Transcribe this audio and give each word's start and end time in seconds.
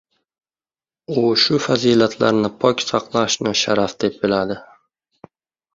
U 1.21 1.25
shu 1.43 1.59
fazilatlarni 1.65 2.53
pok 2.65 2.83
saqlashni 2.87 3.55
sharaf 3.65 3.97
deb 4.07 4.21
bildi. 4.25 4.61